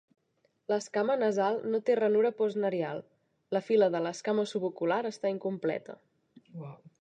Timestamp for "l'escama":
0.71-1.17, 4.07-4.47